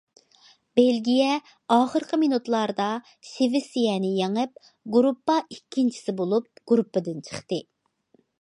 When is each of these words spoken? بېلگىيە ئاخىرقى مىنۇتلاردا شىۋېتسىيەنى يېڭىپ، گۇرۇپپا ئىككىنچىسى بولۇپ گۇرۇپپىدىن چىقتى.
بېلگىيە 0.77 1.33
ئاخىرقى 1.75 2.19
مىنۇتلاردا 2.21 2.87
شىۋېتسىيەنى 3.33 4.11
يېڭىپ، 4.23 4.65
گۇرۇپپا 4.97 5.37
ئىككىنچىسى 5.45 6.17
بولۇپ 6.23 6.49
گۇرۇپپىدىن 6.73 7.25
چىقتى. 7.29 7.65